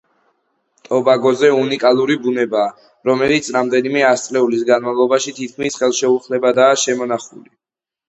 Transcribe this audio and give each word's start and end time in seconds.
ტობაგოზე 0.87 1.51
უნიკალური 1.57 2.15
ბუნებაა, 2.23 2.73
რომელიც 3.11 3.51
რამდენიმე 3.59 4.03
ასწლეულის 4.15 4.67
განმავლობაში 4.75 5.39
თითქმის 5.43 5.83
ხელუხლებლადაა 5.85 6.85
შემონახული. 6.89 7.51